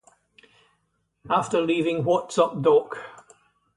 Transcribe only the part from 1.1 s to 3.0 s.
After leaving What's Up Doc?